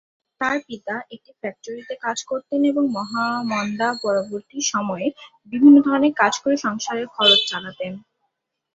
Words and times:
তার 0.41 0.57
পিতা 0.67 0.95
একটি 1.15 1.31
ফ্যাক্টরিতে 1.39 1.95
কাজ 2.01 2.17
করতেন 2.23 2.59
এবং 2.65 2.83
মহামন্দা 2.97 3.89
পরবর্তী 4.03 4.59
সময়ে 4.71 5.07
বিভিন্ন 5.53 5.77
ধরনের 5.87 6.13
কাজ 6.17 6.33
করে 6.43 6.55
সংসারের 6.57 7.07
খরচ 7.07 7.39
চালাতেন। 7.47 7.93